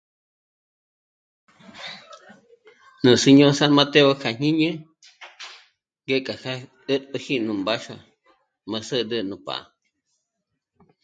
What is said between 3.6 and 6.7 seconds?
Mateo kja jñíni ngékja já'a